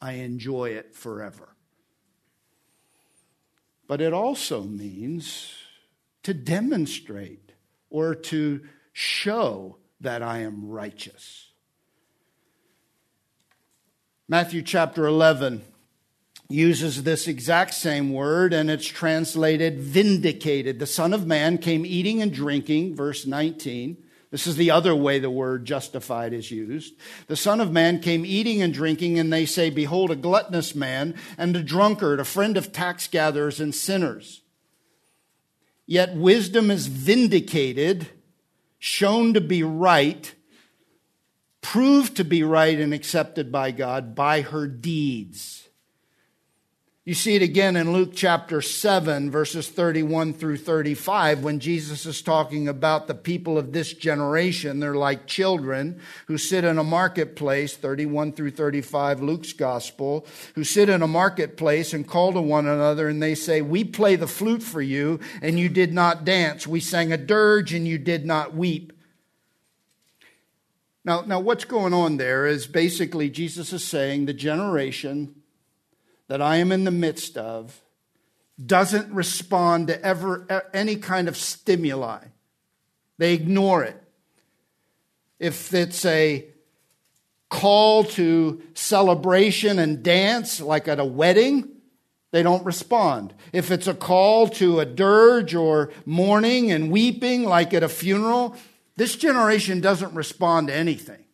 [0.00, 1.56] I enjoy it forever.
[3.88, 5.52] But it also means
[6.22, 7.50] to demonstrate
[7.90, 8.60] or to
[8.92, 11.50] show that I am righteous.
[14.28, 15.62] Matthew chapter 11
[16.52, 20.78] uses this exact same word and it's translated vindicated.
[20.78, 23.96] The Son of Man came eating and drinking, verse 19.
[24.32, 26.94] This is the other way the word justified is used.
[27.26, 31.14] The Son of Man came eating and drinking, and they say, Behold, a gluttonous man
[31.36, 34.40] and a drunkard, a friend of tax gatherers and sinners.
[35.84, 38.08] Yet wisdom is vindicated,
[38.78, 40.34] shown to be right,
[41.60, 45.61] proved to be right and accepted by God by her deeds.
[47.04, 52.22] You see it again in Luke chapter 7, verses 31 through 35, when Jesus is
[52.22, 54.78] talking about the people of this generation.
[54.78, 60.24] They're like children who sit in a marketplace, 31 through 35, Luke's gospel,
[60.54, 64.14] who sit in a marketplace and call to one another and they say, We play
[64.14, 66.68] the flute for you and you did not dance.
[66.68, 68.92] We sang a dirge and you did not weep.
[71.04, 75.41] Now, now what's going on there is basically Jesus is saying the generation
[76.32, 77.78] that I am in the midst of
[78.64, 82.24] doesn't respond to ever any kind of stimuli.
[83.18, 84.02] They ignore it.
[85.38, 86.46] If it's a
[87.50, 91.68] call to celebration and dance, like at a wedding,
[92.30, 93.34] they don't respond.
[93.52, 98.56] If it's a call to a dirge or mourning and weeping, like at a funeral,
[98.96, 101.26] this generation doesn't respond to anything.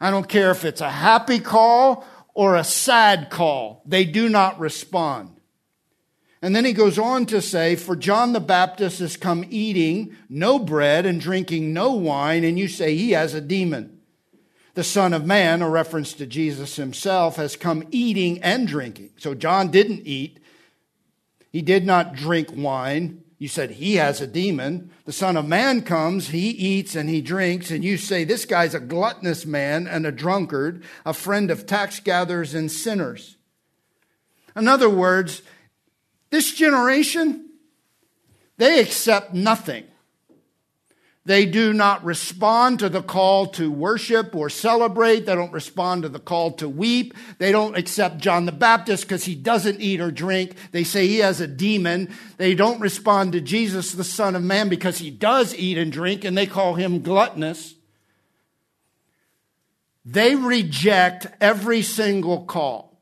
[0.00, 2.04] I don't care if it's a happy call
[2.40, 3.82] or a sad call.
[3.84, 5.38] They do not respond.
[6.40, 10.58] And then he goes on to say, For John the Baptist has come eating no
[10.58, 14.00] bread and drinking no wine, and you say he has a demon.
[14.72, 19.10] The Son of Man, a reference to Jesus himself, has come eating and drinking.
[19.18, 20.40] So John didn't eat,
[21.52, 23.22] he did not drink wine.
[23.40, 24.90] You said he has a demon.
[25.06, 28.74] The Son of Man comes, he eats and he drinks, and you say this guy's
[28.74, 33.38] a gluttonous man and a drunkard, a friend of tax gatherers and sinners.
[34.54, 35.40] In other words,
[36.28, 37.48] this generation,
[38.58, 39.84] they accept nothing.
[41.26, 45.26] They do not respond to the call to worship or celebrate.
[45.26, 47.12] They don't respond to the call to weep.
[47.38, 50.56] They don't accept John the Baptist because he doesn't eat or drink.
[50.72, 52.14] They say he has a demon.
[52.38, 56.24] They don't respond to Jesus, the Son of Man, because he does eat and drink,
[56.24, 57.74] and they call him gluttonous.
[60.06, 62.98] They reject every single call.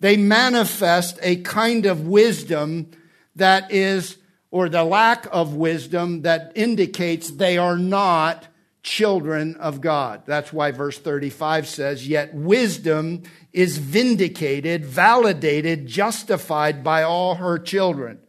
[0.00, 2.90] They manifest a kind of wisdom
[3.36, 4.18] that is
[4.54, 8.46] or the lack of wisdom that indicates they are not
[8.84, 10.22] children of God.
[10.26, 18.20] That's why verse 35 says, Yet wisdom is vindicated, validated, justified by all her children.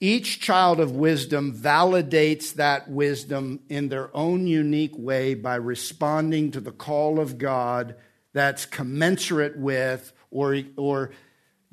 [0.00, 6.60] Each child of wisdom validates that wisdom in their own unique way by responding to
[6.62, 7.96] the call of God
[8.32, 11.10] that's commensurate with or, or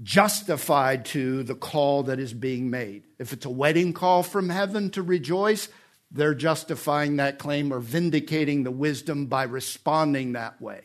[0.01, 3.03] justified to the call that is being made.
[3.19, 5.69] If it's a wedding call from heaven to rejoice,
[6.11, 10.81] they're justifying that claim or vindicating the wisdom by responding that way.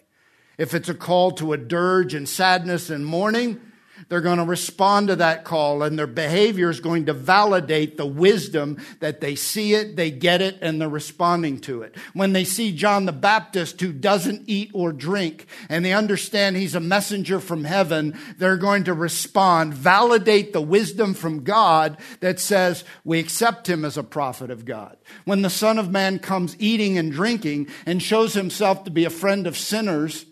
[0.59, 3.61] If it's a call to a dirge and sadness and mourning,
[4.09, 8.07] they're going to respond to that call and their behavior is going to validate the
[8.07, 11.96] wisdom that they see it, they get it, and they're responding to it.
[12.12, 16.74] When they see John the Baptist who doesn't eat or drink and they understand he's
[16.74, 22.84] a messenger from heaven, they're going to respond, validate the wisdom from God that says
[23.05, 24.96] we accept him as a prophet of God.
[25.24, 29.11] When the Son of Man comes eating and drinking and shows himself to be a
[29.11, 30.26] friend of sinners,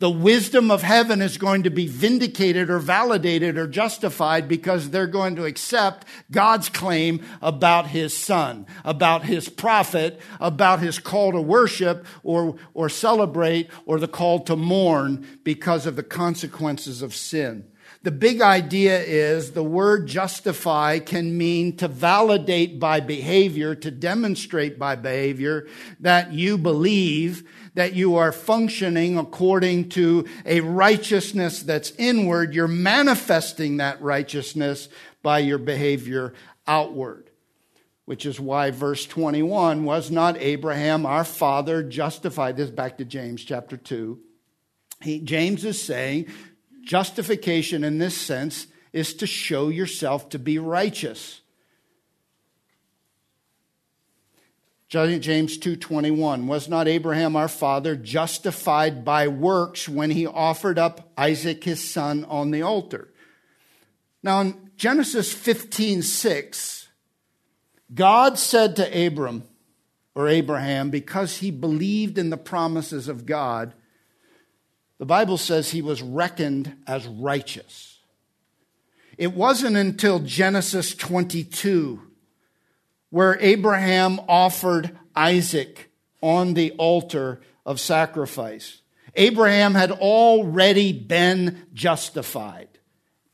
[0.00, 5.06] the wisdom of heaven is going to be vindicated or validated or justified because they're
[5.06, 11.40] going to accept God's claim about his son, about his prophet, about his call to
[11.40, 17.66] worship or, or celebrate or the call to mourn because of the consequences of sin.
[18.02, 24.78] The big idea is the word justify can mean to validate by behavior, to demonstrate
[24.78, 25.68] by behavior
[26.00, 32.54] that you believe that you are functioning according to a righteousness that's inward.
[32.54, 34.88] You're manifesting that righteousness
[35.22, 36.34] by your behavior
[36.66, 37.30] outward.
[38.04, 42.56] Which is why verse 21 was not Abraham, our father, justified.
[42.56, 44.18] This back to James chapter 2.
[45.02, 46.26] He, James is saying
[46.82, 51.40] justification in this sense is to show yourself to be righteous.
[54.90, 61.62] James 2:21 Was not Abraham our father justified by works when he offered up Isaac
[61.62, 63.08] his son on the altar?
[64.20, 66.88] Now in Genesis 15:6
[67.94, 69.44] God said to Abram
[70.16, 73.74] or Abraham because he believed in the promises of God
[74.98, 78.00] the Bible says he was reckoned as righteous.
[79.16, 82.09] It wasn't until Genesis 22
[83.10, 85.90] where Abraham offered Isaac
[86.20, 88.80] on the altar of sacrifice.
[89.14, 92.68] Abraham had already been justified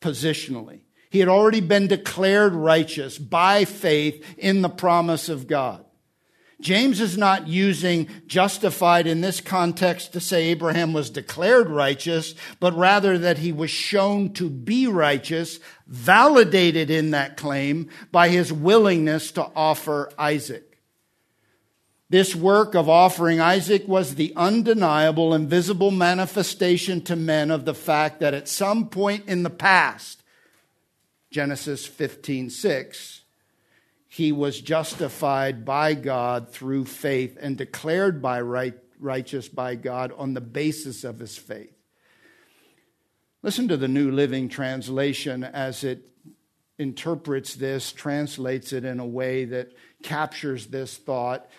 [0.01, 0.81] positionally.
[1.11, 5.86] He had already been declared righteous by faith in the promise of God.
[6.61, 12.75] James is not using justified in this context to say Abraham was declared righteous, but
[12.75, 19.33] rather that he was shown to be righteous, validated in that claim by his willingness
[19.33, 20.79] to offer Isaac.
[22.09, 27.75] This work of offering Isaac was the undeniable and visible manifestation to men of the
[27.75, 30.23] fact that at some point in the past,
[31.31, 33.23] Genesis 15 6,
[34.17, 40.33] he was justified by God through faith and declared by right, righteous by God on
[40.33, 41.77] the basis of his faith.
[43.43, 46.09] Listen to the New Living Translation as it
[46.79, 51.51] interprets this, translates it in a way that captures this thought.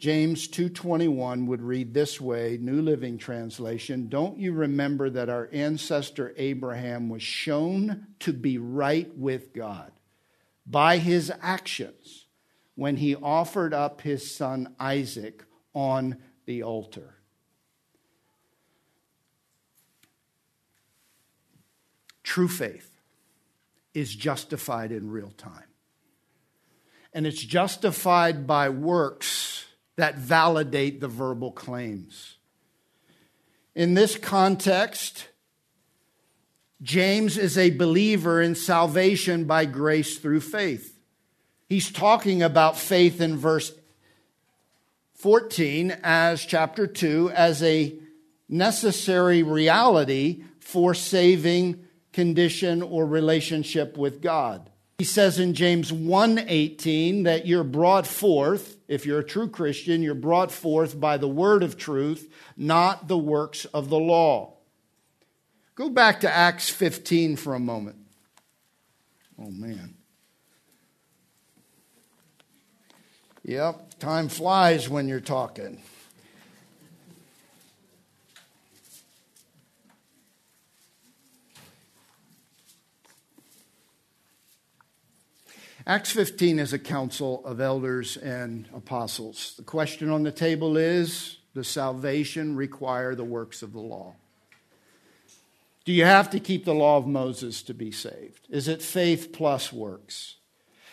[0.00, 6.34] James 2:21 would read this way, New Living Translation, "Don't you remember that our ancestor
[6.36, 9.92] Abraham was shown to be right with God?"
[10.66, 12.26] By his actions
[12.74, 15.44] when he offered up his son Isaac
[15.74, 17.16] on the altar.
[22.22, 23.00] True faith
[23.94, 25.64] is justified in real time.
[27.12, 32.38] And it's justified by works that validate the verbal claims.
[33.74, 35.28] In this context,
[36.82, 40.98] James is a believer in salvation by grace through faith.
[41.68, 43.72] He's talking about faith in verse
[45.14, 47.94] 14 as chapter 2 as a
[48.48, 54.68] necessary reality for saving condition or relationship with God.
[54.98, 60.14] He says in James 1:18 that you're brought forth, if you're a true Christian, you're
[60.14, 64.54] brought forth by the word of truth, not the works of the law.
[65.74, 67.96] Go back to Acts 15 for a moment.
[69.38, 69.94] Oh, man.
[73.44, 75.82] Yep, time flies when you're talking.
[85.84, 89.54] Acts 15 is a council of elders and apostles.
[89.56, 94.14] The question on the table is Does salvation require the works of the law?
[95.84, 98.46] Do you have to keep the law of Moses to be saved?
[98.48, 100.36] Is it faith plus works?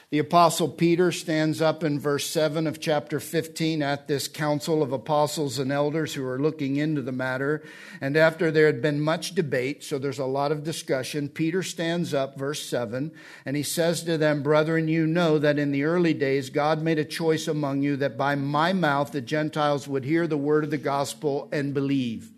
[0.10, 4.92] The Apostle Peter stands up in verse 7 of chapter 15 at this council of
[4.92, 7.62] apostles and elders who are looking into the matter.
[8.02, 12.12] And after there had been much debate, so there's a lot of discussion, Peter stands
[12.12, 13.12] up, verse 7,
[13.46, 16.98] and he says to them, Brethren, you know that in the early days God made
[16.98, 20.72] a choice among you that by my mouth the Gentiles would hear the word of
[20.72, 22.32] the gospel and believe.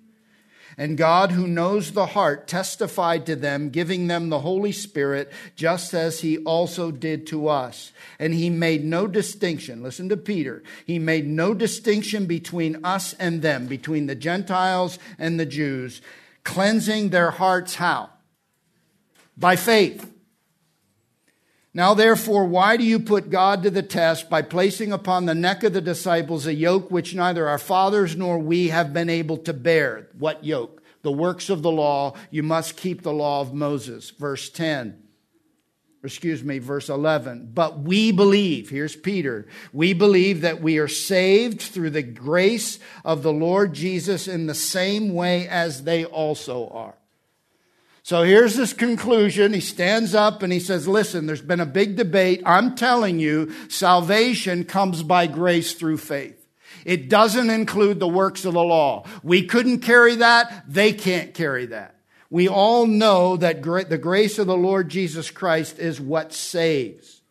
[0.81, 5.93] And God, who knows the heart, testified to them, giving them the Holy Spirit, just
[5.93, 7.91] as he also did to us.
[8.17, 9.83] And he made no distinction.
[9.83, 10.63] Listen to Peter.
[10.87, 16.01] He made no distinction between us and them, between the Gentiles and the Jews,
[16.43, 18.09] cleansing their hearts how?
[19.37, 20.10] By faith.
[21.73, 25.63] Now, therefore, why do you put God to the test by placing upon the neck
[25.63, 29.53] of the disciples a yoke which neither our fathers nor we have been able to
[29.53, 30.09] bear?
[30.17, 30.83] What yoke?
[31.01, 32.13] The works of the law.
[32.29, 34.09] You must keep the law of Moses.
[34.09, 35.01] Verse 10.
[36.03, 37.51] Excuse me, verse 11.
[37.53, 43.23] But we believe, here's Peter, we believe that we are saved through the grace of
[43.23, 46.95] the Lord Jesus in the same way as they also are.
[48.03, 49.53] So here's this conclusion.
[49.53, 52.41] He stands up and he says, Listen, there's been a big debate.
[52.45, 56.37] I'm telling you, salvation comes by grace through faith.
[56.83, 59.05] It doesn't include the works of the law.
[59.23, 60.65] We couldn't carry that.
[60.67, 61.95] They can't carry that.
[62.31, 67.21] We all know that the grace of the Lord Jesus Christ is what saves.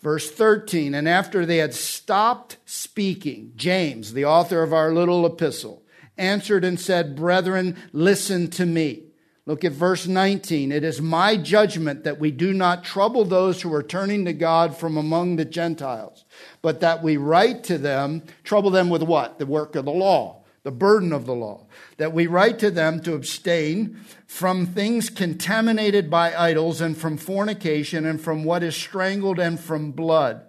[0.00, 5.82] Verse 13, and after they had stopped speaking, James, the author of our little epistle,
[6.16, 9.05] answered and said, Brethren, listen to me.
[9.48, 10.72] Look at verse 19.
[10.72, 14.76] It is my judgment that we do not trouble those who are turning to God
[14.76, 16.24] from among the Gentiles,
[16.62, 19.38] but that we write to them, trouble them with what?
[19.38, 21.68] The work of the law, the burden of the law.
[21.98, 28.04] That we write to them to abstain from things contaminated by idols and from fornication
[28.04, 30.42] and from what is strangled and from blood.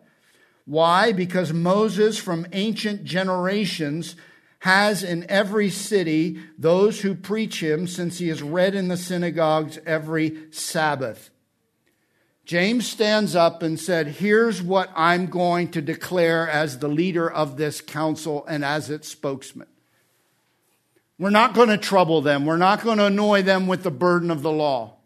[0.65, 1.11] Why?
[1.11, 4.15] Because Moses from ancient generations
[4.60, 9.80] has in every city those who preach him, since he is read in the synagogues
[9.86, 11.30] every Sabbath.
[12.45, 17.58] James stands up and said, Here's what I'm going to declare as the leader of
[17.58, 19.68] this council and as its spokesman.
[21.20, 22.45] We're not going to trouble them.
[22.45, 24.97] We're not going to annoy them with the burden of the law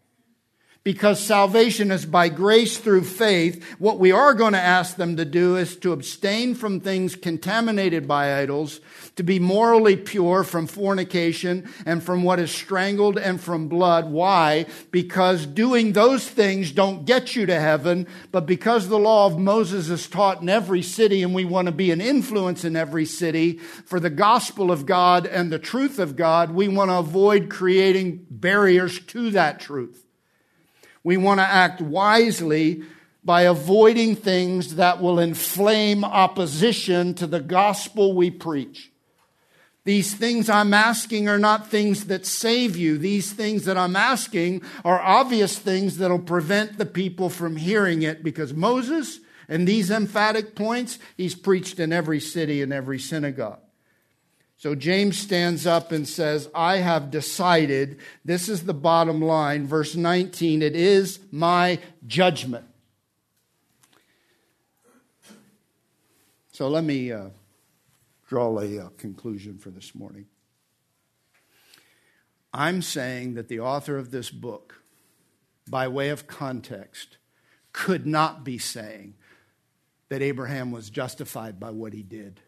[0.84, 5.24] because salvation is by grace through faith, what we are going to ask them to
[5.24, 8.80] do is to abstain from things contaminated by idols,
[9.16, 14.10] to be morally pure from fornication and from what is strangled and from blood.
[14.10, 14.66] Why?
[14.90, 19.88] Because doing those things don't get you to heaven, but because the law of Moses
[19.88, 23.58] is taught in every city and we want to be an influence in every city
[23.58, 28.26] for the gospel of God and the truth of God, we want to avoid creating
[28.30, 30.06] barriers to that truth.
[31.04, 32.84] We want to act wisely
[33.24, 38.91] by avoiding things that will inflame opposition to the gospel we preach.
[39.84, 42.98] These things I'm asking are not things that save you.
[42.98, 48.22] These things that I'm asking are obvious things that'll prevent the people from hearing it
[48.22, 49.18] because Moses
[49.48, 53.58] and these emphatic points, he's preached in every city and every synagogue.
[54.56, 59.96] So James stands up and says, I have decided, this is the bottom line, verse
[59.96, 62.64] 19, it is my judgment.
[66.52, 67.30] So let me uh,
[68.32, 70.26] draw a uh, conclusion for this morning.
[72.52, 74.82] I'm saying that the author of this book,
[75.68, 77.18] by way of context,
[77.72, 79.14] could not be saying
[80.08, 82.40] that Abraham was justified by what he did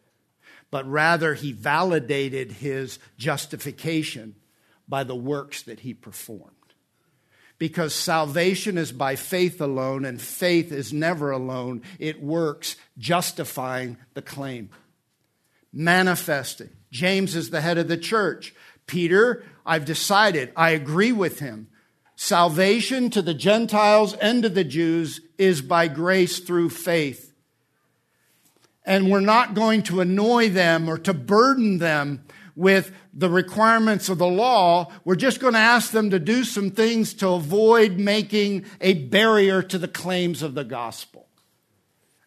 [0.75, 4.35] but rather he validated his justification
[4.89, 6.51] by the works that he performed.
[7.59, 11.83] Because salvation is by faith alone, and faith is never alone.
[12.01, 14.71] It works justifying the claim,
[15.75, 16.71] manifesting.
[16.91, 18.55] James is the head of the church.
[18.87, 21.69] Peter, I've decided, I agree with him.
[22.17, 27.35] Salvation to the Gentiles and to the Jews is by grace through faith
[28.85, 32.25] and we're not going to annoy them or to burden them
[32.57, 34.93] with the requirements of the law.
[35.05, 39.63] We're just going to ask them to do some things to avoid making a barrier
[39.63, 41.27] to the claims of the gospel.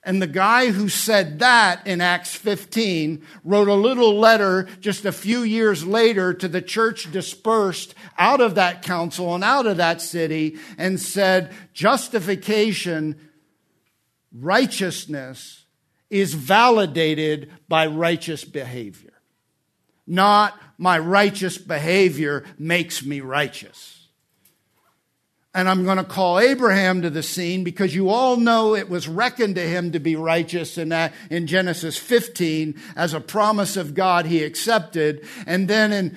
[0.08, 5.12] And the guy who said that in Acts 15 wrote a little letter just a
[5.12, 10.02] few years later to the church dispersed out of that council and out of that
[10.02, 13.20] city and said, justification,
[14.32, 15.66] righteousness,
[16.10, 19.12] is validated by righteous behavior.
[20.08, 23.97] Not my righteous behavior makes me righteous.
[25.58, 29.08] And I'm going to call Abraham to the scene because you all know it was
[29.08, 33.96] reckoned to him to be righteous in, that, in Genesis 15 as a promise of
[33.96, 35.28] God he accepted.
[35.48, 36.16] And then in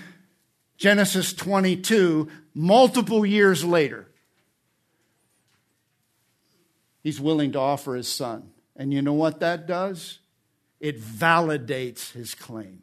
[0.76, 4.08] Genesis 22, multiple years later,
[7.02, 8.50] he's willing to offer his son.
[8.76, 10.18] And you know what that does?
[10.80, 12.82] It validates his claim.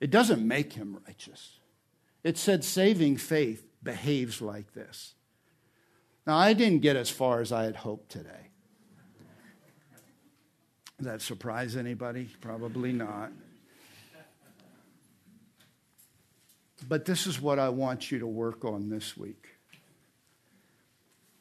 [0.00, 1.58] It doesn't make him righteous.
[2.24, 5.12] It said saving faith behaves like this.
[6.26, 8.50] Now, I didn't get as far as I had hoped today.
[10.98, 12.28] Does that surprise anybody?
[12.40, 13.32] Probably not.
[16.88, 19.48] But this is what I want you to work on this week.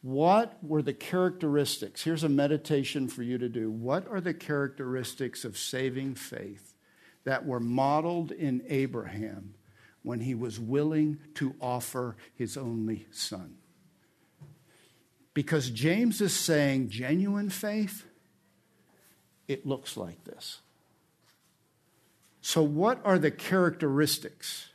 [0.02, 2.04] What were the characteristics?
[2.04, 3.70] Here's a meditation for you to do.
[3.70, 6.74] What are the characteristics of saving faith
[7.24, 9.54] that were modeled in Abraham
[10.02, 13.58] when he was willing to offer his only son?
[15.34, 18.06] Because James is saying genuine faith,
[19.48, 20.60] it looks like this.
[22.42, 24.70] So, what are the characteristics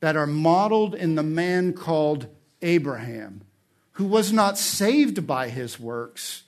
[0.00, 2.28] that are modeled in the man called
[2.62, 3.42] Abraham,
[3.92, 6.44] who was not saved by his works,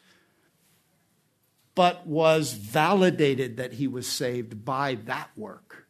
[1.74, 5.86] but was validated that he was saved by that work.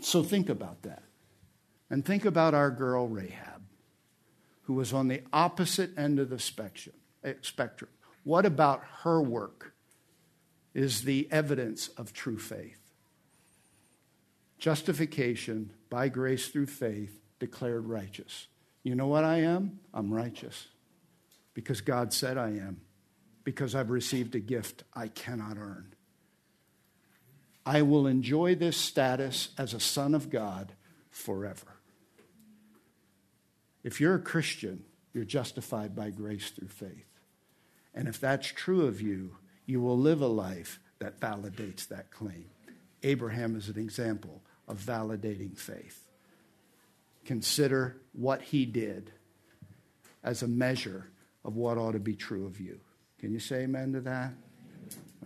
[0.00, 1.02] So think about that.
[1.88, 3.51] And think about our girl Rahab,
[4.62, 6.36] who was on the opposite end of the
[7.24, 7.90] eh, spectrum.
[8.24, 9.74] What about her work
[10.74, 12.78] is the evidence of true faith?
[14.58, 18.46] Justification by grace through faith, declared righteous.
[18.84, 19.80] You know what I am?
[19.92, 20.68] I'm righteous
[21.54, 22.80] because God said I am,
[23.44, 25.94] because I've received a gift I cannot earn.
[27.64, 30.72] I will enjoy this status as a son of God
[31.10, 31.71] forever.
[33.84, 37.06] If you're a Christian, you're justified by grace through faith.
[37.94, 42.46] And if that's true of you, you will live a life that validates that claim.
[43.02, 46.06] Abraham is an example of validating faith.
[47.24, 49.12] Consider what he did
[50.24, 51.10] as a measure
[51.44, 52.78] of what ought to be true of you.
[53.18, 54.32] Can you say amen to that?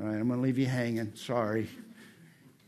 [0.01, 1.15] All right, I'm going to leave you hanging.
[1.15, 1.69] Sorry.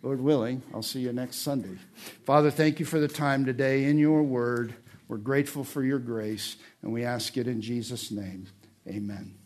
[0.03, 1.77] Lord willing, I'll see you next Sunday.
[2.25, 4.75] Father, thank you for the time today in your word.
[5.09, 8.47] We're grateful for your grace, and we ask it in Jesus' name.
[8.87, 9.38] Amen.